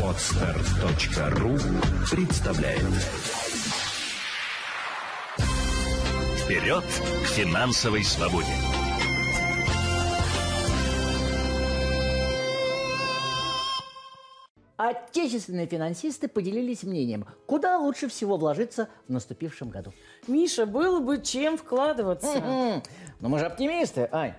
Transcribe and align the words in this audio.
Отстар.ру 0.00 1.58
представляет 2.08 2.80
Вперед 6.38 6.84
к 6.84 7.26
финансовой 7.26 8.04
свободе! 8.04 8.46
Отечественные 14.76 15.66
финансисты 15.66 16.28
поделились 16.28 16.84
мнением, 16.84 17.26
куда 17.46 17.78
лучше 17.78 18.08
всего 18.08 18.36
вложиться 18.36 18.88
в 19.08 19.12
наступившем 19.12 19.70
году. 19.70 19.92
Миша, 20.28 20.66
было 20.66 21.00
бы 21.00 21.20
чем 21.20 21.56
вкладываться. 21.58 22.82
Но 23.18 23.28
мы 23.28 23.40
же 23.40 23.46
оптимисты, 23.46 24.08
Ань, 24.12 24.34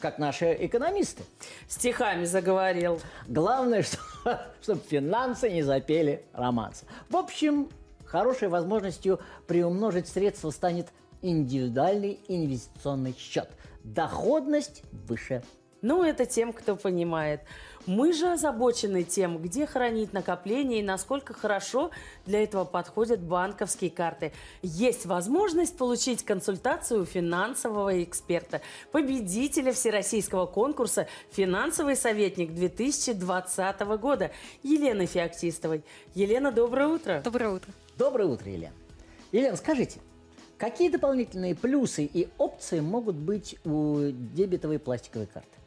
как 0.00 0.18
наши 0.18 0.56
экономисты. 0.60 1.24
Стихами 1.68 2.24
заговорил. 2.24 3.00
Главное, 3.26 3.82
что, 4.22 4.46
чтобы 4.62 4.80
финансы 4.88 5.50
не 5.50 5.62
запели 5.62 6.24
романс. 6.32 6.84
В 7.08 7.16
общем, 7.16 7.68
хорошей 8.04 8.48
возможностью 8.48 9.20
приумножить 9.46 10.08
средства 10.08 10.50
станет 10.50 10.88
индивидуальный 11.22 12.20
инвестиционный 12.28 13.14
счет. 13.18 13.48
Доходность 13.82 14.82
выше. 14.92 15.42
Ну, 15.84 16.02
это 16.02 16.24
тем, 16.24 16.54
кто 16.54 16.76
понимает. 16.76 17.42
Мы 17.84 18.14
же 18.14 18.28
озабочены 18.28 19.02
тем, 19.02 19.36
где 19.36 19.66
хранить 19.66 20.14
накопления 20.14 20.80
и 20.80 20.82
насколько 20.82 21.34
хорошо 21.34 21.90
для 22.24 22.42
этого 22.42 22.64
подходят 22.64 23.20
банковские 23.20 23.90
карты. 23.90 24.32
Есть 24.62 25.04
возможность 25.04 25.76
получить 25.76 26.24
консультацию 26.24 27.02
у 27.02 27.04
финансового 27.04 28.02
эксперта, 28.02 28.62
победителя 28.92 29.74
всероссийского 29.74 30.46
конкурса 30.46 31.06
«Финансовый 31.32 31.96
советник 31.96 32.54
2020 32.54 33.80
года» 34.00 34.30
Елены 34.62 35.04
Феоктистовой. 35.04 35.84
Елена, 36.14 36.50
доброе 36.50 36.88
утро. 36.88 37.20
Доброе 37.22 37.50
утро. 37.50 37.70
Доброе 37.98 38.24
утро, 38.24 38.50
Елена. 38.50 38.72
Елена, 39.32 39.56
скажите, 39.56 40.00
какие 40.56 40.88
дополнительные 40.88 41.54
плюсы 41.54 42.06
и 42.06 42.30
опции 42.38 42.80
могут 42.80 43.16
быть 43.16 43.56
у 43.66 43.98
дебетовой 44.10 44.78
пластиковой 44.78 45.26
карты? 45.26 45.58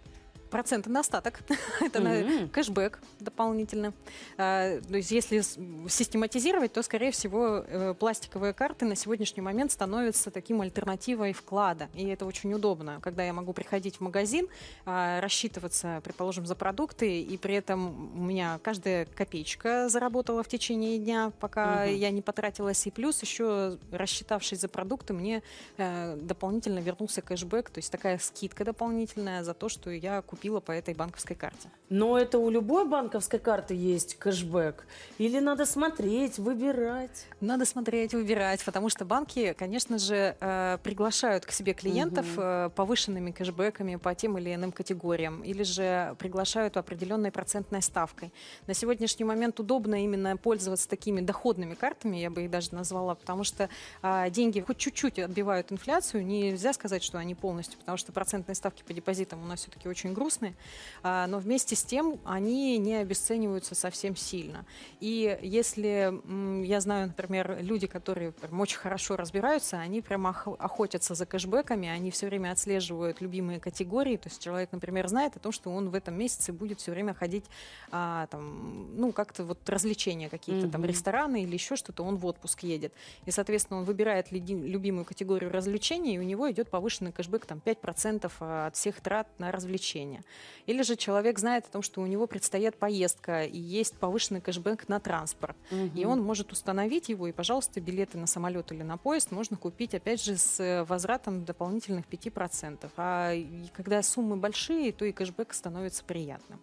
Проценты 0.49 0.89
на 0.89 1.01
остаток. 1.01 1.39
Это 1.81 1.99
на 1.99 2.47
кэшбэк 2.47 2.99
дополнительно. 3.19 3.93
А, 4.37 4.79
то 4.81 4.97
есть 4.97 5.11
если 5.11 5.41
систематизировать, 5.89 6.73
то, 6.73 6.81
скорее 6.83 7.11
всего, 7.11 7.63
э, 7.67 7.93
пластиковые 7.93 8.53
карты 8.53 8.85
на 8.85 8.95
сегодняшний 8.95 9.41
момент 9.41 9.71
становятся 9.71 10.31
таким 10.31 10.61
альтернативой 10.61 11.33
вклада. 11.33 11.89
И 11.93 12.05
это 12.07 12.25
очень 12.25 12.53
удобно, 12.53 12.99
когда 13.01 13.23
я 13.23 13.33
могу 13.33 13.53
приходить 13.53 13.97
в 13.97 14.01
магазин, 14.01 14.47
а, 14.85 15.21
рассчитываться, 15.21 16.01
предположим, 16.03 16.45
за 16.45 16.55
продукты, 16.55 17.21
и 17.21 17.37
при 17.37 17.55
этом 17.55 18.17
у 18.17 18.23
меня 18.23 18.59
каждая 18.63 19.05
копеечка 19.05 19.89
заработала 19.89 20.43
в 20.43 20.47
течение 20.47 20.97
дня, 20.97 21.31
пока 21.39 21.83
угу. 21.83 21.91
я 21.91 22.11
не 22.11 22.21
потратилась. 22.21 22.85
И 22.87 22.91
плюс 22.91 23.21
еще, 23.21 23.77
рассчитавшись 23.91 24.61
за 24.61 24.67
продукты, 24.67 25.13
мне 25.13 25.43
э, 25.77 26.17
дополнительно 26.21 26.79
вернулся 26.79 27.21
кэшбэк, 27.21 27.69
то 27.69 27.79
есть 27.79 27.91
такая 27.91 28.17
скидка 28.17 28.65
дополнительная 28.65 29.43
за 29.43 29.53
то, 29.53 29.69
что 29.69 29.89
я 29.89 30.21
купила 30.21 30.36
купила 30.37 30.59
по 30.59 30.71
этой 30.71 30.93
банковской 30.93 31.35
карте. 31.35 31.69
Но 31.89 32.17
это 32.17 32.37
у 32.37 32.49
любой 32.51 32.87
банковской 32.87 33.39
карты 33.39 33.73
есть 33.73 34.19
кэшбэк? 34.19 34.85
Или 35.17 35.39
надо 35.39 35.65
смотреть, 35.65 36.37
выбирать? 36.37 37.25
Надо 37.41 37.65
смотреть, 37.65 38.13
выбирать, 38.13 38.63
потому 38.63 38.89
что 38.89 39.03
банки, 39.03 39.55
конечно 39.57 39.97
же, 39.97 40.35
э, 40.39 40.77
приглашают 40.83 41.45
к 41.45 41.51
себе 41.51 41.73
клиентов 41.73 42.25
угу. 42.37 42.71
повышенными 42.75 43.31
кэшбэками 43.31 43.95
по 43.95 44.13
тем 44.13 44.37
или 44.37 44.53
иным 44.53 44.71
категориям, 44.71 45.41
или 45.43 45.63
же 45.63 46.15
приглашают 46.19 46.77
определенной 46.77 47.31
процентной 47.31 47.81
ставкой. 47.81 48.31
На 48.67 48.75
сегодняшний 48.75 49.25
момент 49.25 49.59
удобно 49.59 50.03
именно 50.03 50.37
пользоваться 50.37 50.87
такими 50.87 51.21
доходными 51.21 51.73
картами, 51.73 52.17
я 52.17 52.29
бы 52.29 52.43
их 52.43 52.51
даже 52.51 52.75
назвала, 52.75 53.15
потому 53.15 53.43
что 53.43 53.69
а, 54.03 54.29
деньги 54.29 54.59
хоть 54.59 54.77
чуть-чуть 54.77 55.17
отбивают 55.17 55.71
инфляцию, 55.71 56.25
нельзя 56.25 56.73
сказать, 56.73 57.01
что 57.01 57.17
они 57.17 57.33
полностью, 57.33 57.79
потому 57.79 57.97
что 57.97 58.11
процентные 58.11 58.55
ставки 58.55 58.83
по 58.83 58.93
депозитам 58.93 59.41
у 59.41 59.47
нас 59.47 59.61
все-таки 59.61 59.89
очень 59.89 60.13
грустные, 60.13 60.26
грустные, 60.27 60.55
а, 61.03 61.25
но 61.27 61.39
вместе 61.39 61.75
с 61.75 61.83
тем 61.83 62.19
они 62.25 62.77
не 62.77 62.95
обесцениваются 62.95 63.75
совсем 63.75 64.15
сильно. 64.15 64.65
И 64.99 65.39
если 65.41 66.21
я 66.65 66.81
знаю, 66.81 67.07
например, 67.07 67.59
люди, 67.61 67.87
которые 67.87 68.33
прям 68.33 68.59
очень 68.59 68.77
хорошо 68.77 69.15
разбираются, 69.15 69.77
они 69.77 70.01
прям 70.01 70.27
охотятся 70.27 71.15
за 71.15 71.25
кэшбэками, 71.25 71.87
они 71.87 72.11
все 72.11 72.27
время 72.27 72.51
отслеживают 72.51 73.21
любимые 73.21 73.59
категории. 73.61 74.17
То 74.17 74.27
есть 74.27 74.43
человек, 74.43 74.69
например, 74.73 75.07
знает 75.07 75.37
о 75.37 75.39
том, 75.39 75.53
что 75.53 75.71
он 75.71 75.89
в 75.89 75.95
этом 75.95 76.17
месяце 76.17 76.51
будет 76.51 76.81
все 76.81 76.91
время 76.91 77.13
ходить, 77.13 77.45
а, 77.91 78.27
там, 78.27 78.97
ну, 78.97 79.13
как-то 79.13 79.45
вот 79.45 79.69
развлечения 79.69 80.29
какие-то, 80.29 80.67
mm-hmm. 80.67 80.71
там, 80.71 80.83
рестораны 80.83 81.43
или 81.43 81.53
еще 81.53 81.77
что-то, 81.77 82.03
он 82.03 82.17
в 82.17 82.25
отпуск 82.25 82.63
едет. 82.63 82.93
И, 83.25 83.31
соответственно, 83.31 83.79
он 83.79 83.85
выбирает 83.85 84.31
любимую 84.31 85.05
категорию 85.05 85.51
развлечений, 85.51 86.15
и 86.15 86.19
у 86.19 86.23
него 86.23 86.51
идет 86.51 86.69
повышенный 86.69 87.13
кэшбэк 87.13 87.45
там 87.45 87.61
5% 87.63 88.67
от 88.67 88.75
всех 88.75 88.99
трат 88.99 89.27
на 89.39 89.51
развлечения 89.51 90.16
обслуживания. 90.17 90.23
Или 90.65 90.81
же 90.81 90.95
человек 90.95 91.39
знает 91.39 91.65
о 91.65 91.71
том, 91.71 91.81
что 91.81 92.01
у 92.01 92.05
него 92.05 92.27
предстоит 92.27 92.75
поездка 92.75 93.43
и 93.43 93.57
есть 93.57 93.95
повышенный 93.95 94.41
кэшбэк 94.41 94.89
на 94.89 94.99
транспорт. 94.99 95.55
Угу. 95.71 95.91
И 95.95 96.05
он 96.05 96.21
может 96.21 96.51
установить 96.51 97.09
его, 97.09 97.27
и, 97.27 97.31
пожалуйста, 97.31 97.79
билеты 97.79 98.17
на 98.17 98.27
самолет 98.27 98.71
или 98.71 98.83
на 98.83 98.97
поезд 98.97 99.31
можно 99.31 99.57
купить, 99.57 99.93
опять 99.93 100.23
же, 100.23 100.37
с 100.37 100.85
возвратом 100.87 101.45
дополнительных 101.45 102.05
5%. 102.05 102.89
А 102.97 103.33
когда 103.75 104.01
суммы 104.03 104.37
большие, 104.37 104.91
то 104.91 105.05
и 105.05 105.11
кэшбэк 105.11 105.53
становится 105.53 106.03
приятным. 106.03 106.59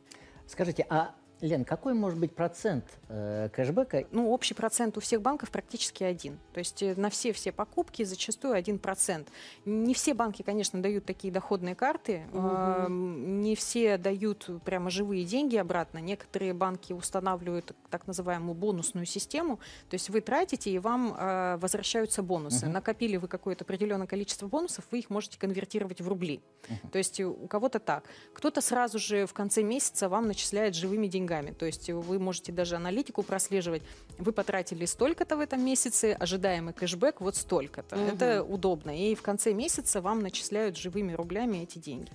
Скажите, 0.46 0.86
а 0.90 1.14
Лен, 1.44 1.66
какой 1.66 1.92
может 1.92 2.18
быть 2.18 2.34
процент 2.34 2.86
э, 3.10 3.50
кэшбэка? 3.52 4.06
Ну, 4.12 4.30
общий 4.30 4.54
процент 4.54 4.96
у 4.96 5.00
всех 5.00 5.20
банков 5.20 5.50
практически 5.50 6.02
один. 6.02 6.38
То 6.54 6.58
есть 6.58 6.82
э, 6.82 6.94
на 6.96 7.10
все-все 7.10 7.52
покупки 7.52 8.02
зачастую 8.02 8.54
один 8.54 8.78
процент. 8.78 9.28
Не 9.66 9.92
все 9.92 10.14
банки, 10.14 10.40
конечно, 10.40 10.80
дают 10.80 11.04
такие 11.04 11.30
доходные 11.30 11.74
карты. 11.74 12.22
Угу. 12.32 12.40
Э, 12.42 12.86
не 12.88 13.54
все 13.56 13.98
дают 13.98 14.48
прямо 14.64 14.88
живые 14.88 15.26
деньги 15.26 15.56
обратно. 15.56 15.98
Некоторые 15.98 16.54
банки 16.54 16.94
устанавливают 16.94 17.76
так 17.90 18.06
называемую 18.06 18.54
бонусную 18.54 19.04
систему. 19.04 19.58
То 19.90 19.96
есть 19.96 20.08
вы 20.08 20.22
тратите, 20.22 20.70
и 20.70 20.78
вам 20.78 21.14
э, 21.14 21.58
возвращаются 21.58 22.22
бонусы. 22.22 22.64
Угу. 22.64 22.72
Накопили 22.72 23.18
вы 23.18 23.28
какое-то 23.28 23.64
определенное 23.64 24.06
количество 24.06 24.46
бонусов, 24.46 24.86
вы 24.90 25.00
их 25.00 25.10
можете 25.10 25.38
конвертировать 25.38 26.00
в 26.00 26.08
рубли. 26.08 26.40
Угу. 26.70 26.88
То 26.92 26.96
есть 26.96 27.20
у 27.20 27.46
кого-то 27.48 27.80
так. 27.80 28.04
Кто-то 28.32 28.62
сразу 28.62 28.98
же 28.98 29.26
в 29.26 29.34
конце 29.34 29.62
месяца 29.62 30.08
вам 30.08 30.26
начисляет 30.26 30.74
живыми 30.74 31.06
деньгами 31.06 31.33
деньгами. 31.34 31.54
То 31.54 31.66
есть 31.66 31.90
вы 31.90 32.18
можете 32.18 32.52
даже 32.52 32.76
аналитику 32.76 33.22
прослеживать. 33.22 33.82
Вы 34.18 34.32
потратили 34.32 34.84
столько-то 34.86 35.36
в 35.36 35.40
этом 35.40 35.64
месяце, 35.64 36.16
ожидаемый 36.18 36.72
кэшбэк 36.72 37.20
вот 37.20 37.36
столько-то. 37.36 37.96
Угу. 37.96 38.04
Это 38.04 38.42
удобно. 38.42 38.90
И 38.96 39.14
в 39.14 39.22
конце 39.22 39.52
месяца 39.52 40.00
вам 40.00 40.20
начисляют 40.20 40.76
живыми 40.76 41.12
рублями 41.12 41.58
эти 41.58 41.78
деньги. 41.78 42.10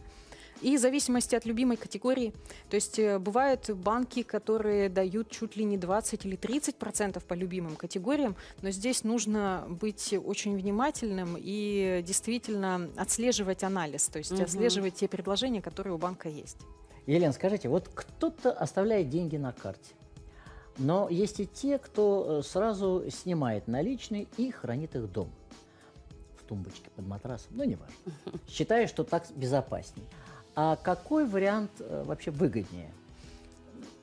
И 0.61 0.75
в 0.75 0.79
зависимости 0.81 1.35
от 1.35 1.45
любимой 1.45 1.77
категории, 1.77 2.33
то 2.69 2.75
есть 2.75 2.99
э, 2.99 3.17
бывают 3.17 3.69
банки, 3.69 4.23
которые 4.23 4.89
дают 4.89 5.31
чуть 5.31 5.55
ли 5.55 5.63
не 5.63 5.77
20 5.77 6.25
или 6.25 6.35
30 6.35 6.75
процентов 6.75 7.23
по 7.23 7.33
любимым 7.33 7.77
категориям, 7.77 8.35
но 8.61 8.71
здесь 8.71 9.05
нужно 9.05 9.65
быть 9.69 10.13
очень 10.13 10.57
внимательным 10.57 11.37
и 11.39 12.03
действительно 12.05 12.89
отслеживать 12.97 13.63
анализ, 13.63 14.09
то 14.09 14.17
есть 14.17 14.33
угу. 14.33 14.43
отслеживать 14.43 14.95
те 14.95 15.07
предложения, 15.07 15.61
которые 15.61 15.93
у 15.93 15.97
банка 15.97 16.27
есть. 16.27 16.57
Елена, 17.09 17.33
скажите, 17.33 17.69
вот 17.69 17.89
кто-то 17.91 18.51
оставляет 18.51 19.09
деньги 19.09 19.35
на 19.35 19.51
карте, 19.51 19.95
но 20.77 21.09
есть 21.09 21.39
и 21.39 21.47
те, 21.47 21.79
кто 21.79 22.41
э, 22.41 22.43
сразу 22.43 23.03
снимает 23.09 23.67
наличные 23.67 24.27
и 24.37 24.51
хранит 24.51 24.95
их 24.95 25.11
дома. 25.11 25.31
В 26.37 26.43
тумбочке 26.43 26.91
под 26.95 27.07
матрасом, 27.07 27.47
ну, 27.49 27.63
неважно. 27.63 27.95
Считаю, 28.47 28.87
что 28.87 29.03
так 29.03 29.25
безопаснее. 29.35 30.07
А 30.53 30.75
какой 30.75 31.25
вариант 31.25 31.71
э, 31.79 32.03
вообще 32.05 32.29
выгоднее? 32.29 32.91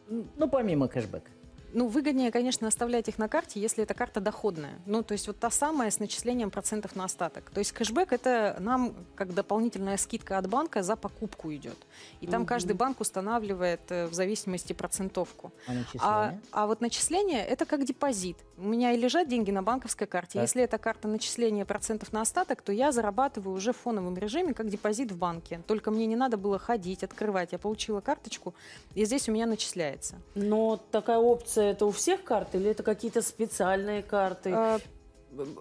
Ну, 0.09 0.49
помимо 0.49 0.89
кэшбэка. 0.89 1.31
Ну, 1.77 1.89
выгоднее, 1.89 2.33
конечно, 2.33 2.67
оставлять 2.69 3.07
их 3.09 3.19
на 3.19 3.29
карте, 3.29 3.61
если 3.61 3.85
эта 3.85 3.93
карта 3.93 4.19
доходная. 4.19 4.79
Ну, 4.87 5.03
то 5.03 5.13
есть 5.13 5.27
вот 5.27 5.39
та 5.39 5.51
самая 5.51 5.91
с 5.91 5.99
начислением 5.99 6.51
процентов 6.51 6.97
на 6.97 7.05
остаток. 7.05 7.51
То 7.51 7.59
есть 7.59 7.73
кэшбэк– 7.73 8.09
это 8.15 8.57
нам 8.61 8.95
как 9.15 9.35
дополнительная 9.35 9.99
скидка 9.99 10.39
от 10.39 10.49
банка 10.49 10.83
за 10.83 10.97
покупку 10.97 11.53
идет. 11.53 11.77
И 12.23 12.27
там 12.27 12.43
угу. 12.43 12.49
каждый 12.49 12.73
банк 12.73 13.03
устанавливает 13.03 13.83
э, 13.91 14.07
в 14.07 14.15
зависимости 14.15 14.73
процентовку. 14.73 15.53
А 15.67 15.75
начисление? 15.75 16.01
А, 16.01 16.39
а 16.51 16.67
вот 16.67 16.81
начисление– 16.81 17.45
это 17.47 17.67
как 17.67 17.85
депозит. 17.85 18.39
У 18.57 18.67
меня 18.67 18.93
и 18.93 18.97
лежат 18.97 19.29
деньги 19.29 19.51
на 19.51 19.63
банковской 19.63 20.07
карте. 20.07 20.39
Так. 20.39 20.43
Если 20.45 20.63
эта 20.63 20.79
карта 20.79 21.09
начисления 21.09 21.67
процентов 21.67 22.11
на 22.11 22.23
остаток, 22.23 22.63
то 22.63 22.73
я 22.73 22.91
зарабатываю 22.91 23.55
уже 23.55 23.75
в 23.75 23.77
фоновом 23.77 24.17
режиме 24.17 24.55
как 24.55 24.71
депозит 24.71 25.13
в 25.13 25.19
банке. 25.19 25.61
Только 25.67 25.91
мне 25.91 26.07
не 26.07 26.17
надо 26.17 26.39
было 26.39 26.59
ходить, 26.59 27.05
открывать. 27.05 27.53
Я 27.53 27.59
получила 27.59 28.01
карточку, 28.01 28.55
и 28.95 29.05
здесь 29.05 29.29
у 29.29 29.33
меня 29.33 29.45
начисляется. 29.45 30.17
Но 30.35 30.81
такая 30.91 31.19
опция 31.19 31.66
это 31.67 31.87
у 31.87 31.91
всех 31.91 32.25
карт 32.25 32.55
или 32.55 32.71
это 32.71 32.83
какие-то 32.83 33.23
специальные 33.23 34.03
карты? 34.03 34.53
А, 34.53 34.79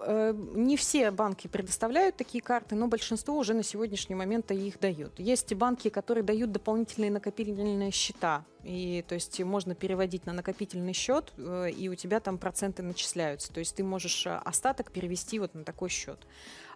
Э, 0.02 0.34
Не 0.54 0.78
все 0.78 1.12
банки 1.12 1.48
предоставляют 1.48 2.16
такие 2.16 2.42
карты, 2.42 2.76
но 2.76 2.88
большинство 2.88 3.38
уже 3.38 3.54
на 3.54 3.64
сегодняшний 3.64 4.16
момент 4.16 4.52
их 4.52 4.80
дают. 4.80 5.20
Есть 5.20 5.54
банки, 5.54 5.90
которые 5.90 6.24
дают 6.24 6.52
дополнительные 6.52 7.12
накопительные 7.12 7.92
счета. 7.92 8.46
И, 8.64 9.04
то 9.08 9.16
есть 9.16 9.40
можно 9.42 9.76
переводить 9.76 10.26
на 10.26 10.34
накопительный 10.34 10.94
счет, 10.94 11.34
э, 11.38 11.72
и 11.72 11.90
у 11.90 11.96
тебя 11.96 12.20
там 12.20 12.38
проценты 12.38 12.84
начисляются. 12.84 13.52
То 13.52 13.60
есть 13.60 13.76
ты 13.76 13.84
можешь 13.84 14.26
э, 14.26 14.36
остаток 14.44 14.92
перевести 14.92 15.40
вот 15.40 15.54
на 15.54 15.64
такой 15.64 15.90
счет. 15.90 16.26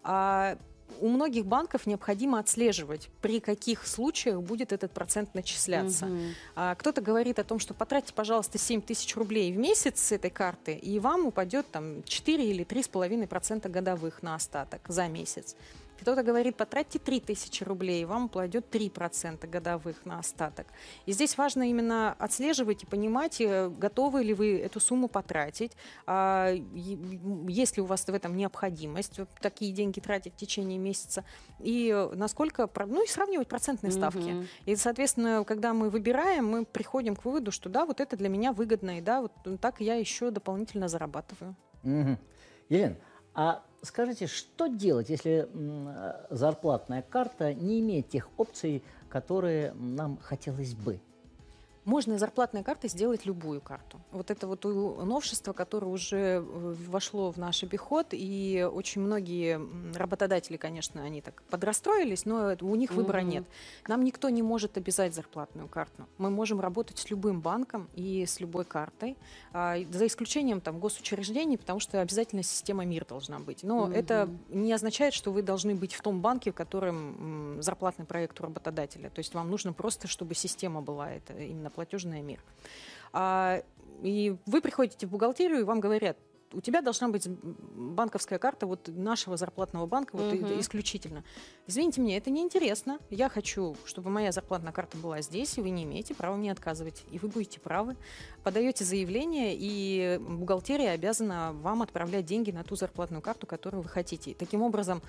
А 0.04 0.58
у 1.00 1.08
многих 1.08 1.46
банков 1.46 1.86
необходимо 1.86 2.40
отслеживать, 2.40 3.10
при 3.22 3.40
каких 3.40 3.88
случаях 3.88 4.42
будет 4.42 4.72
этот 4.72 4.92
процент 4.92 5.34
начисляться. 5.36 6.06
Мгм. 6.06 6.36
А, 6.56 6.76
Кто-то 6.76 7.02
говорит 7.02 7.40
о 7.40 7.44
том, 7.44 7.60
что 7.60 7.74
потратьте, 7.74 8.14
пожалуйста, 8.14 8.58
7 8.58 8.82
тысяч 8.82 9.16
рублей 9.16 9.52
в 9.52 9.58
месяц 9.58 10.00
с 10.00 10.12
этой 10.12 10.30
карты, 10.30 10.74
и 10.74 11.00
вам 11.00 11.28
упадет 11.28 11.70
там 11.72 12.04
4 12.04 12.44
или 12.50 12.64
3,5% 12.64 13.70
годовых 13.70 14.24
на 14.24 14.36
остаток 14.36 14.82
за 14.88 15.08
месяц. 15.08 15.56
Кто-то 16.02 16.24
говорит, 16.24 16.56
потратьте 16.56 17.00
3 17.00 17.20
тысячи 17.20 17.64
рублей, 17.64 18.02
и 18.02 18.06
вам 18.06 18.26
упадет 18.26 18.74
3% 18.74 19.48
годовых 19.48 20.06
на 20.06 20.20
остаток. 20.20 20.68
И 21.06 21.12
здесь 21.12 21.38
важно 21.38 21.70
именно 21.70 22.16
отслеживать 22.20 22.84
и 22.84 22.86
понимать, 22.86 23.42
э, 23.42 23.70
готовы 23.70 24.24
ли 24.24 24.34
вы 24.34 24.60
эту 24.60 24.80
сумму 24.80 25.08
потратить, 25.08 25.74
а, 26.06 26.54
есть 27.48 27.78
ли 27.78 27.84
у 27.84 27.86
вас 27.86 28.06
в 28.06 28.14
этом 28.14 28.36
необходимость 28.36 29.20
такие 29.42 29.72
деньги 29.74 30.00
тратить 30.00 30.34
в 30.34 30.38
течение 30.38 30.78
месяца, 30.78 31.24
и 31.60 32.08
насколько, 32.14 32.70
ну 32.86 33.04
и 33.04 33.08
сравнивать 33.08 33.48
процентные 33.48 33.92
ставки. 33.92 34.30
Мгм. 34.30 34.48
И, 34.66 34.76
соответственно, 34.76 35.44
когда 35.44 35.74
мы 35.74 35.90
выбираем, 35.90 36.48
мы 36.48 36.66
приходим 36.66 37.16
к 37.16 37.26
выводу, 37.26 37.52
что 37.52 37.70
да, 37.70 37.86
вот 37.86 38.00
это 38.00 38.16
для 38.18 38.30
меня 38.30 38.54
выгодно, 38.54 38.98
и 38.98 39.02
да, 39.02 39.22
вот 39.22 39.34
так 39.62 39.82
я 39.82 39.96
еще 39.96 40.32
дополнительно 40.32 40.88
зарабатываю. 40.88 41.56
Мгм. 41.84 42.18
Елена, 42.70 42.96
а 43.34 43.64
скажите, 43.82 44.28
что 44.28 44.68
делать, 44.68 45.10
если 45.10 45.48
э, 45.52 46.26
зарплатная 46.30 47.02
карта 47.02 47.54
не 47.54 47.80
имеет 47.80 48.10
тех 48.10 48.30
опций, 48.38 48.84
которые 49.10 49.74
нам 49.74 50.18
хотелось 50.22 50.74
бы? 50.74 51.00
Можно 51.86 52.14
из 52.14 52.20
зарплатной 52.20 52.64
карты 52.64 52.88
сделать 52.90 53.26
любую 53.26 53.62
карту. 53.62 54.00
Вот 54.12 54.32
это 54.32 54.48
вот 54.48 54.64
новшество, 54.64 55.54
которое 55.54 55.88
уже 55.88 56.18
э, 56.18 56.40
вошло 56.42 57.32
в 57.32 57.38
наш 57.38 57.64
обиход, 57.64 58.08
и 58.12 58.68
очень 58.72 59.02
многие 59.02 59.60
работодатели, 59.98 60.58
конечно, 60.58 61.04
они 61.04 61.22
так 61.22 61.42
подрастроились, 61.50 62.26
но 62.26 62.56
у 62.62 62.76
них 62.76 62.92
выбора 62.92 63.22
Мгм. 63.22 63.30
нет. 63.30 63.44
Нам 63.88 64.04
никто 64.04 64.30
не 64.30 64.42
может 64.44 64.78
обязать 64.78 65.16
зарплатную 65.16 65.68
карту. 65.68 66.06
Мы 66.18 66.30
можем 66.30 66.60
работать 66.60 66.98
с 67.00 67.10
любым 67.10 67.42
банком 67.42 67.90
и 67.94 68.26
с 68.26 68.40
любой 68.40 68.66
картой, 68.66 69.18
а, 69.54 69.78
за 69.92 70.06
исключением 70.08 70.62
там 70.62 70.80
госучреждений, 70.80 71.58
потому 71.58 71.80
что 71.80 72.02
обязательно 72.02 72.44
система 72.44 72.86
МИР 72.86 73.06
должна 73.06 73.40
быть. 73.40 73.64
Но 73.64 73.86
Мгм. 73.86 73.94
это 73.94 74.30
не 74.50 74.74
означает, 74.74 75.14
что 75.14 75.32
вы 75.32 75.42
должны 75.42 75.76
быть 75.76 75.94
в 75.94 76.02
том 76.02 76.22
банке, 76.22 76.52
в 76.52 76.56
котором 76.56 77.62
зарплатный 77.62 78.06
проект 78.06 78.40
у 78.42 78.44
работодателя. 78.44 79.10
То 79.10 79.20
есть 79.20 79.34
вам 79.34 79.50
нужно 79.50 79.74
просто, 79.74 80.08
чтобы 80.08 80.36
система 80.36 80.82
была, 80.82 81.12
это 81.12 81.34
именно 81.34 81.69
платежная 81.70 82.22
МИР. 82.22 82.44
А, 83.14 83.64
и 84.02 84.36
вы 84.46 84.62
приходите 84.62 85.08
в 85.08 85.12
бухгалтерию, 85.12 85.62
и 85.62 85.64
вам 85.64 85.80
говорят, 85.80 86.18
у 86.52 86.62
тебя 86.62 86.82
должна 86.82 87.10
быть 87.10 87.28
банковская 87.28 88.40
карта 88.40 88.66
вот 88.66 88.88
нашего 88.88 89.38
зарплатного 89.38 89.86
банка 89.86 90.16
вот 90.16 90.34
Мгм. 90.34 90.60
исключительно. 90.60 91.24
Извините 91.68 92.02
меня, 92.02 92.18
это 92.18 92.32
неинтересно. 92.32 92.98
Я 93.10 93.30
хочу, 93.30 93.76
чтобы 93.86 94.10
моя 94.10 94.32
зарплатная 94.32 94.72
карта 94.72 94.98
была 94.98 95.22
здесь, 95.22 95.58
и 95.58 95.62
вы 95.62 95.70
не 95.70 95.84
имеете 95.84 96.16
права 96.16 96.36
мне 96.36 96.52
отказывать. 96.52 97.04
И 97.12 97.20
вы 97.20 97.28
будете 97.28 97.60
правы. 97.60 97.96
Подаете 98.44 98.84
заявление, 98.84 99.56
и 99.56 100.20
бухгалтерия 100.20 100.92
обязана 100.92 101.54
вам 101.54 101.84
отправлять 101.84 102.26
деньги 102.26 102.52
на 102.52 102.64
ту 102.64 102.76
зарплатную 102.76 103.22
карту, 103.22 103.46
которую 103.46 103.84
вы 103.84 103.90
хотите. 103.90 104.34
Таким 104.34 104.64
образом, 104.64 105.02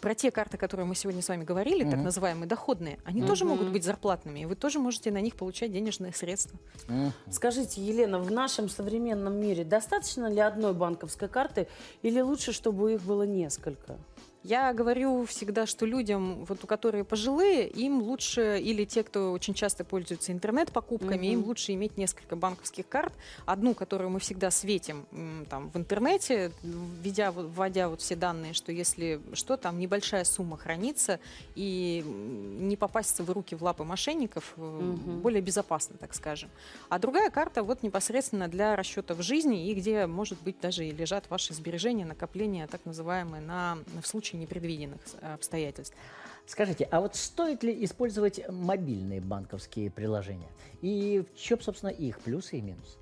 про 0.00 0.14
те 0.14 0.30
карты, 0.30 0.56
которые 0.56 0.86
мы 0.86 0.94
сегодня 0.94 1.22
с 1.22 1.28
вами 1.28 1.44
говорили, 1.44 1.84
так 1.84 1.94
Мгм. 1.94 2.04
называемые 2.04 2.48
доходные, 2.48 2.98
они 3.04 3.22
тоже 3.22 3.44
могут 3.44 3.68
быть 3.70 3.84
зарплатными, 3.84 4.40
и 4.40 4.46
вы 4.46 4.54
тоже 4.54 4.78
можете 4.78 5.10
на 5.10 5.20
них 5.20 5.34
получать 5.36 5.72
денежные 5.72 6.12
средства. 6.12 6.58
Мгм. 6.88 7.12
Скажите, 7.30 7.80
Елена, 7.80 8.18
в 8.18 8.30
нашем 8.30 8.68
современном 8.68 9.34
мире 9.34 9.64
достаточно 9.64 10.30
ли 10.30 10.40
одной 10.40 10.72
банковской 10.74 11.28
карты 11.28 11.68
или 12.02 12.20
лучше, 12.20 12.52
чтобы 12.52 12.94
их 12.94 13.02
было 13.02 13.24
несколько? 13.24 13.98
Я 14.44 14.72
говорю 14.72 15.24
всегда, 15.24 15.66
что 15.66 15.84
людям, 15.84 16.44
вот 16.44 16.62
у 16.62 16.66
которые 16.68 17.04
пожилые, 17.04 17.68
им 17.68 18.00
лучше, 18.00 18.60
или 18.60 18.84
те, 18.84 19.02
кто 19.02 19.32
очень 19.32 19.52
часто 19.52 19.84
пользуются 19.84 20.30
интернет-покупками, 20.32 21.26
Мгм. 21.26 21.32
им 21.32 21.44
лучше 21.44 21.72
иметь 21.74 21.96
несколько 21.96 22.36
банковских 22.36 22.88
карт. 22.88 23.14
Одну, 23.46 23.74
которую 23.74 24.10
мы 24.10 24.20
всегда 24.20 24.50
светим 24.52 25.06
там, 25.50 25.70
в 25.70 25.76
интернете, 25.76 26.52
введя, 26.62 27.32
вводя 27.32 27.88
вот 27.88 28.00
все 28.00 28.14
данные, 28.14 28.52
что 28.52 28.70
если 28.70 29.20
что, 29.32 29.56
там 29.56 29.78
небольшая 29.78 30.22
сумма 30.24 30.56
хранится, 30.56 31.18
и 31.56 32.02
не 32.06 32.76
попасть 32.76 33.18
в 33.18 33.30
руки, 33.30 33.56
в 33.56 33.62
лапы 33.64 33.82
мошенников 33.82 34.52
Мгм. 34.78 35.20
более 35.20 35.42
безопасно, 35.42 35.98
так 35.98 36.14
скажем. 36.14 36.52
А 36.88 37.00
другая 37.00 37.30
карта 37.30 37.64
вот 37.64 37.82
непосредственно 37.82 38.46
для 38.46 38.76
расчета 38.76 39.14
в 39.14 39.22
жизни, 39.22 39.68
и 39.68 39.74
где, 39.74 40.06
может 40.06 40.40
быть, 40.42 40.60
даже 40.60 40.86
и 40.86 40.92
лежат 40.92 41.28
ваши 41.28 41.54
сбережения, 41.54 42.04
накопления, 42.04 42.68
так 42.68 42.84
называемые, 42.84 43.42
на, 43.42 43.78
в 44.00 44.06
случае 44.06 44.27
непредвиденных 44.36 45.00
с- 45.06 45.16
обстоятельств. 45.34 45.94
Скажите, 46.46 46.84
а 46.90 47.00
вот 47.00 47.14
стоит 47.16 47.62
ли 47.62 47.84
использовать 47.84 48.40
мобильные 48.48 49.20
банковские 49.20 49.90
приложения? 49.90 50.48
И 50.82 51.22
в 51.34 51.38
чем, 51.38 51.60
собственно, 51.60 51.90
их 51.90 52.20
плюсы 52.20 52.58
и 52.58 52.60
минусы? 52.60 52.96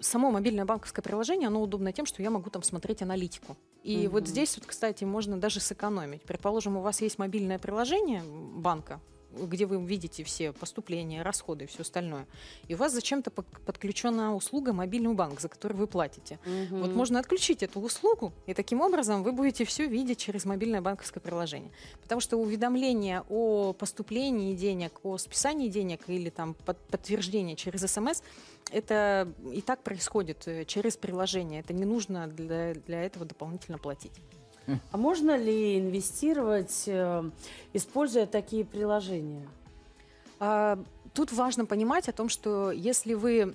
Само 0.00 0.30
мобильное 0.30 0.64
банковское 0.64 1.02
приложение, 1.02 1.48
оно 1.48 1.62
удобно 1.62 1.92
тем, 1.92 2.04
что 2.06 2.22
я 2.22 2.30
могу 2.30 2.50
там 2.50 2.62
смотреть 2.62 3.02
аналитику. 3.02 3.56
И 3.82 4.08
вот 4.08 4.22
Мгм. 4.24 4.26
здесь, 4.30 4.56
вот, 4.56 4.66
кстати, 4.66 5.04
можно 5.04 5.38
даже 5.38 5.60
сэкономить. 5.60 6.22
Предположим, 6.22 6.76
у 6.76 6.80
вас 6.82 7.00
есть 7.00 7.18
мобильное 7.18 7.58
приложение 7.58 8.22
банка, 8.24 9.00
где 9.42 9.66
вы 9.66 9.84
видите 9.84 10.24
все 10.24 10.52
поступления, 10.52 11.22
расходы 11.22 11.64
и 11.64 11.66
все 11.66 11.82
остальное. 11.82 12.26
И 12.68 12.74
у 12.74 12.76
вас 12.78 12.92
зачем-то 12.92 13.30
подключена 13.30 14.34
услуга 14.34 14.72
мобильный 14.72 15.14
банк, 15.14 15.40
за 15.40 15.48
который 15.48 15.74
вы 15.74 15.86
платите. 15.86 16.38
Вот 16.70 16.94
можно 16.94 17.18
отключить 17.18 17.62
эту 17.62 17.80
услугу, 17.80 18.32
и 18.46 18.54
таким 18.54 18.80
образом 18.80 19.22
вы 19.22 19.32
будете 19.32 19.64
все 19.64 19.86
видеть 19.86 20.18
через 20.18 20.44
мобильное 20.44 20.80
банковское 20.80 21.20
приложение. 21.22 21.70
Потому 22.02 22.20
что 22.20 22.36
уведомления 22.36 23.24
о 23.28 23.72
поступлении 23.72 24.54
денег, 24.54 25.00
о 25.02 25.18
списании 25.18 25.68
денег 25.68 26.08
или 26.08 26.30
там 26.30 26.54
под- 26.54 26.78
подтверждение 26.88 27.56
через 27.56 27.80
СМС, 27.90 28.22
это 28.72 29.32
и 29.52 29.60
так 29.60 29.82
происходит 29.82 30.48
э, 30.48 30.64
через 30.64 30.96
приложение. 30.96 31.60
Это 31.60 31.72
не 31.72 31.84
нужно 31.84 32.26
для, 32.26 32.74
для 32.74 33.02
этого 33.02 33.24
дополнительно 33.24 33.78
платить. 33.78 34.12
А 34.90 34.96
можно 34.96 35.36
ли 35.36 35.78
инвестировать, 35.78 36.84
э, 36.86 37.30
используя 37.72 38.26
такие 38.26 38.64
приложения? 38.64 39.46
А, 41.16 41.26
Тут 41.26 41.32
важно 41.32 41.64
понимать 41.64 42.08
о 42.08 42.12
том, 42.12 42.28
что 42.28 42.70
если 42.70 43.14
вы 43.14 43.54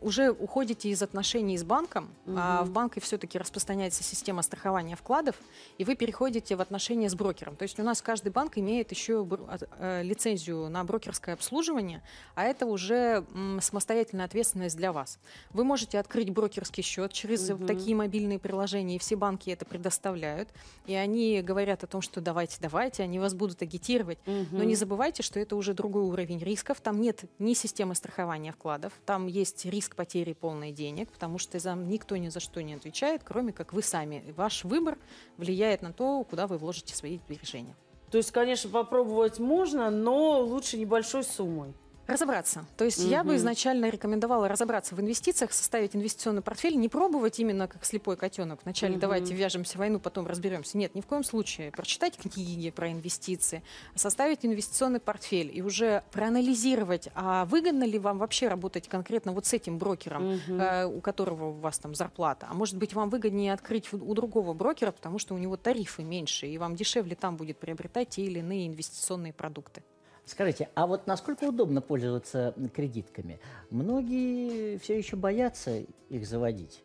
уже 0.00 0.30
уходите 0.30 0.88
из 0.88 1.02
отношений 1.02 1.58
с 1.58 1.62
банком, 1.64 2.08
а 2.26 2.62
Мгм. 2.62 2.70
в 2.70 2.72
банке 2.72 3.00
все-таки 3.00 3.38
распространяется 3.38 4.02
система 4.02 4.42
страхования 4.42 4.96
вкладов, 4.96 5.36
и 5.78 5.84
вы 5.84 5.94
переходите 5.94 6.56
в 6.56 6.60
отношения 6.60 7.08
с 7.10 7.14
брокером. 7.14 7.56
То 7.56 7.64
есть 7.64 7.78
у 7.78 7.82
нас 7.82 8.00
каждый 8.02 8.32
банк 8.32 8.56
имеет 8.58 8.90
еще 8.92 9.20
от- 9.48 9.68
э, 9.78 10.02
лицензию 10.02 10.68
на 10.70 10.82
брокерское 10.84 11.34
обслуживание, 11.34 12.02
а 12.34 12.44
это 12.44 12.64
уже 12.66 13.24
самостоятельная 13.60 14.24
ответственность 14.24 14.76
для 14.76 14.92
вас. 14.92 15.18
Вы 15.52 15.64
можете 15.64 15.98
открыть 15.98 16.30
брокерский 16.30 16.82
счет 16.82 17.12
через 17.12 17.48
Мгм. 17.50 17.66
такие 17.66 17.94
мобильные 17.94 18.38
приложения, 18.38 18.96
и 18.96 18.98
все 18.98 19.16
банки 19.16 19.50
это 19.50 19.64
предоставляют, 19.66 20.48
и 20.86 20.94
они 20.94 21.42
говорят 21.42 21.84
о 21.84 21.86
том, 21.86 22.00
что 22.00 22.20
давайте, 22.20 22.56
давайте, 22.60 23.02
они 23.02 23.18
вас 23.18 23.34
будут 23.34 23.60
агитировать, 23.62 24.18
но 24.26 24.64
не 24.64 24.74
забывайте, 24.74 25.22
что 25.22 25.38
это 25.38 25.56
уже 25.56 25.74
другой 25.74 26.04
уровень 26.04 26.38
рисков. 26.70 26.80
Там 26.80 27.00
нет 27.00 27.24
ни 27.38 27.54
системы 27.54 27.94
страхования 27.94 28.52
вкладов, 28.52 28.92
там 29.06 29.26
есть 29.26 29.64
риск 29.66 29.96
потери 29.96 30.32
полной 30.32 30.72
денег, 30.72 31.10
потому 31.10 31.38
что 31.38 31.58
за 31.58 31.74
никто 31.74 32.16
ни 32.16 32.28
за 32.28 32.40
что 32.40 32.62
не 32.62 32.74
отвечает, 32.74 33.22
кроме 33.24 33.52
как 33.52 33.72
вы 33.72 33.82
сами. 33.82 34.22
Ваш 34.36 34.64
выбор 34.64 34.98
влияет 35.36 35.82
на 35.82 35.92
то, 35.92 36.24
куда 36.24 36.46
вы 36.46 36.58
вложите 36.58 36.94
свои 36.94 37.18
сбережения. 37.18 37.74
То 38.10 38.18
есть, 38.18 38.32
конечно, 38.32 38.70
попробовать 38.70 39.38
можно, 39.38 39.90
но 39.90 40.40
лучше 40.40 40.78
небольшой 40.78 41.22
суммой. 41.22 41.74
Разобраться. 42.10 42.64
То 42.76 42.84
есть 42.84 42.98
я 42.98 43.22
бы 43.22 43.36
изначально 43.36 43.88
рекомендовала 43.88 44.48
разобраться 44.48 44.94
в 44.96 45.00
инвестициях, 45.00 45.52
составить 45.52 45.94
инвестиционный 45.94 46.42
портфель, 46.42 46.76
не 46.76 46.88
пробовать 46.88 47.38
именно 47.38 47.68
как 47.68 47.84
слепой 47.84 48.16
котенок. 48.16 48.60
Вначале 48.64 48.92
Мгм. 48.94 49.00
давайте 49.00 49.34
вяжемся 49.34 49.74
в 49.74 49.78
войну, 49.78 50.00
потом 50.00 50.26
разберемся. 50.26 50.76
Нет, 50.76 50.94
ни 50.94 51.00
в 51.00 51.06
коем 51.06 51.22
случае. 51.22 51.70
Прочитать 51.70 52.16
книги 52.16 52.70
про 52.70 52.90
инвестиции, 52.90 53.62
составить 53.94 54.44
инвестиционный 54.44 54.98
портфель 55.00 55.50
и 55.56 55.62
уже 55.62 56.02
проанализировать, 56.10 57.08
а 57.14 57.44
выгодно 57.44 57.84
ли 57.84 57.98
вам 57.98 58.18
вообще 58.18 58.48
работать 58.48 58.88
конкретно 58.88 59.32
вот 59.32 59.46
с 59.46 59.52
этим 59.52 59.78
брокером, 59.78 60.32
Мгм. 60.34 60.60
э, 60.60 60.86
у 60.86 61.00
которого 61.00 61.50
у 61.50 61.52
вас 61.52 61.78
там 61.78 61.94
зарплата. 61.94 62.48
А 62.50 62.54
может 62.54 62.76
быть, 62.76 62.92
вам 62.92 63.08
выгоднее 63.08 63.52
открыть 63.52 63.92
у 63.92 64.14
другого 64.14 64.52
брокера, 64.52 64.90
потому 64.90 65.18
что 65.18 65.34
у 65.34 65.38
него 65.38 65.56
тарифы 65.56 66.02
меньше, 66.02 66.46
и 66.48 66.58
вам 66.58 66.74
дешевле 66.74 67.14
там 67.14 67.36
будет 67.36 67.58
приобретать 67.58 68.08
те 68.10 68.22
или 68.22 68.40
иные 68.40 68.66
инвестиционные 68.66 69.32
продукты. 69.32 69.84
Скажите, 70.30 70.68
а 70.76 70.86
вот 70.86 71.08
насколько 71.08 71.42
удобно 71.42 71.80
пользоваться 71.80 72.54
кредитками? 72.72 73.40
Многие 73.70 74.78
все 74.78 74.96
еще 74.96 75.16
боятся 75.16 75.82
их 76.08 76.24
заводить. 76.24 76.84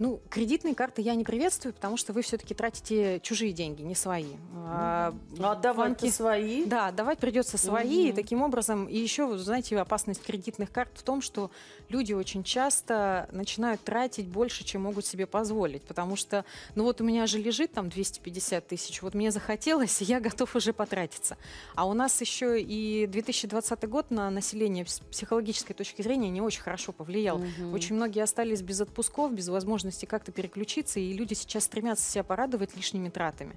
Ну, 0.00 0.18
кредитные 0.30 0.74
карты 0.74 1.02
я 1.02 1.14
не 1.14 1.24
приветствую, 1.24 1.74
потому 1.74 1.98
что 1.98 2.14
вы 2.14 2.22
все-таки 2.22 2.54
тратите 2.54 3.20
чужие 3.20 3.52
деньги, 3.52 3.82
не 3.82 3.94
свои. 3.94 4.24
А, 4.56 5.14
А 5.38 5.52
отдавать 5.52 5.90
банки- 6.00 6.08
свои? 6.10 6.64
Да, 6.64 6.86
отдавать 6.86 7.18
придется 7.18 7.58
свои, 7.58 8.04
и 8.04 8.06
Мгм. 8.06 8.16
таким 8.16 8.40
образом, 8.40 8.86
и 8.86 8.96
еще, 8.96 9.36
знаете, 9.36 9.78
опасность 9.78 10.22
кредитных 10.22 10.72
карт 10.72 10.90
в 10.94 11.02
том, 11.02 11.20
что 11.20 11.50
люди 11.90 12.14
очень 12.14 12.42
часто 12.44 13.28
начинают 13.30 13.84
тратить 13.84 14.26
больше, 14.26 14.64
чем 14.64 14.80
могут 14.84 15.04
себе 15.04 15.26
позволить, 15.26 15.82
потому 15.82 16.16
что, 16.16 16.46
ну 16.76 16.84
вот 16.84 17.02
у 17.02 17.04
меня 17.04 17.26
же 17.26 17.36
лежит 17.38 17.74
там 17.74 17.90
250 17.90 18.66
тысяч, 18.68 19.02
вот 19.02 19.12
мне 19.12 19.30
захотелось, 19.30 20.00
и 20.00 20.04
я 20.06 20.18
готов 20.20 20.56
уже 20.56 20.72
потратиться. 20.72 21.36
А 21.74 21.84
у 21.86 21.92
нас 21.92 22.18
еще 22.22 22.58
и 22.58 23.06
2020 23.06 23.86
год 23.86 24.10
на 24.10 24.30
население 24.30 24.86
с 24.86 25.00
психологической 25.00 25.76
точки 25.76 26.00
зрения 26.00 26.30
не 26.30 26.40
очень 26.40 26.62
хорошо 26.62 26.92
повлиял. 26.92 27.36
Мгм. 27.36 27.74
Очень 27.74 27.96
многие 27.96 28.22
остались 28.22 28.62
без 28.62 28.80
отпусков, 28.80 29.34
без 29.34 29.48
возможности 29.48 29.89
как-то 30.06 30.32
переключиться, 30.32 31.00
и 31.00 31.12
люди 31.12 31.34
сейчас 31.34 31.64
стремятся 31.64 32.10
себя 32.10 32.24
порадовать 32.24 32.76
лишними 32.76 33.08
тратами. 33.08 33.56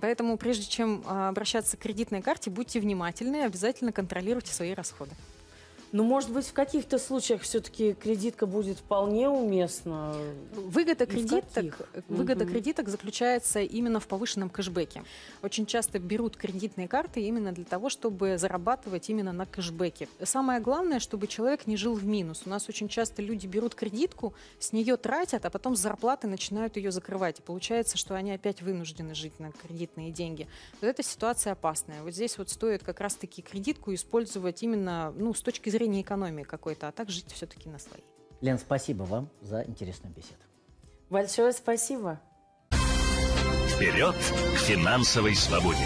Поэтому 0.00 0.36
прежде 0.38 0.66
чем 0.66 1.02
а, 1.06 1.28
обращаться 1.28 1.76
к 1.76 1.80
кредитной 1.80 2.22
карте, 2.22 2.50
будьте 2.50 2.80
внимательны, 2.80 3.44
обязательно 3.44 3.92
контролируйте 3.92 4.52
свои 4.52 4.72
расходы. 4.74 5.12
Ну, 5.92 6.04
может 6.04 6.30
быть, 6.30 6.46
в 6.46 6.54
каких-то 6.54 6.98
случаях 6.98 7.42
все-таки 7.42 7.92
кредитка 7.92 8.46
будет 8.46 8.78
вполне 8.78 9.28
уместна. 9.28 10.14
Выгода 10.54 11.04
кредиток, 11.04 11.86
выгода 12.08 12.44
Мгм. 12.44 12.52
кредиток 12.54 12.88
заключается 12.88 13.60
именно 13.60 14.00
в 14.00 14.06
повышенном 14.08 14.48
кэшбэке. 14.48 15.04
Очень 15.42 15.66
часто 15.66 15.98
берут 15.98 16.38
кредитные 16.38 16.88
карты 16.88 17.20
именно 17.20 17.52
для 17.52 17.64
того, 17.64 17.90
чтобы 17.90 18.38
зарабатывать 18.38 19.10
именно 19.10 19.32
на 19.32 19.44
кэшбэке. 19.44 20.08
Самое 20.24 20.60
главное, 20.60 20.98
чтобы 20.98 21.26
человек 21.26 21.66
не 21.66 21.76
жил 21.76 21.92
в 21.92 22.06
минус. 22.06 22.42
У 22.46 22.48
нас 22.48 22.70
очень 22.70 22.88
часто 22.88 23.20
люди 23.20 23.46
берут 23.46 23.74
кредитку, 23.74 24.32
с 24.58 24.72
нее 24.72 24.96
тратят, 24.96 25.44
а 25.44 25.50
потом 25.50 25.76
с 25.76 25.80
зарплаты 25.80 26.26
начинают 26.26 26.78
ее 26.78 26.90
закрывать. 26.90 27.40
И 27.40 27.42
получается, 27.42 27.98
что 27.98 28.14
они 28.14 28.32
опять 28.32 28.62
вынуждены 28.62 29.14
жить 29.14 29.38
на 29.38 29.52
кредитные 29.52 30.10
деньги. 30.10 30.48
Вот 30.80 30.88
эта 30.88 31.02
ситуация 31.02 31.52
опасная. 31.52 32.02
Вот 32.02 32.14
здесь 32.14 32.38
вот 32.38 32.48
стоит 32.48 32.82
как 32.82 33.00
раз-таки 33.00 33.42
кредитку 33.42 33.92
использовать 33.92 34.62
именно 34.62 35.12
ну, 35.18 35.34
с 35.34 35.42
точки 35.42 35.68
зрения 35.68 35.81
экономии 36.02 36.44
какой-то, 36.44 36.88
а 36.88 36.92
так 36.92 37.10
жить 37.10 37.32
все-таки 37.32 37.68
на 37.68 37.78
свои. 37.78 38.02
Лен, 38.40 38.58
спасибо 38.58 39.04
вам 39.04 39.28
за 39.40 39.62
интересную 39.62 40.14
беседу. 40.14 40.42
Большое 41.10 41.52
спасибо. 41.52 42.20
Вперед 43.68 44.14
к 44.14 44.58
финансовой 44.58 45.34
свободе! 45.34 45.84